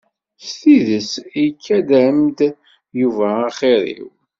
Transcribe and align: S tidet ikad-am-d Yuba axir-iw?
S 0.45 0.47
tidet 0.61 1.11
ikad-am-d 1.45 2.39
Yuba 2.99 3.27
axir-iw? 3.47 4.09